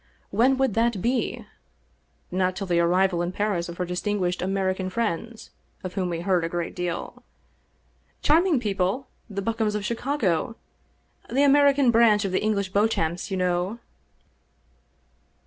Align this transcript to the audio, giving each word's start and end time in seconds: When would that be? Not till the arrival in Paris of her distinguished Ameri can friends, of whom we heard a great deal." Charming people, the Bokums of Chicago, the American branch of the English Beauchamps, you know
When 0.31 0.57
would 0.57 0.73
that 0.73 0.99
be? 0.99 1.45
Not 2.31 2.55
till 2.55 2.65
the 2.65 2.79
arrival 2.79 3.21
in 3.21 3.31
Paris 3.31 3.69
of 3.69 3.77
her 3.77 3.85
distinguished 3.85 4.41
Ameri 4.41 4.75
can 4.75 4.89
friends, 4.89 5.51
of 5.83 5.93
whom 5.93 6.09
we 6.09 6.21
heard 6.21 6.43
a 6.43 6.49
great 6.49 6.75
deal." 6.75 7.21
Charming 8.23 8.59
people, 8.59 9.05
the 9.29 9.43
Bokums 9.43 9.75
of 9.75 9.85
Chicago, 9.85 10.55
the 11.29 11.43
American 11.43 11.91
branch 11.91 12.25
of 12.25 12.31
the 12.31 12.41
English 12.41 12.69
Beauchamps, 12.69 13.29
you 13.29 13.37
know 13.37 13.77